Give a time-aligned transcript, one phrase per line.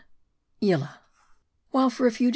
[0.61, 0.99] YILLAH.
[1.69, 2.29] WHILE for a few.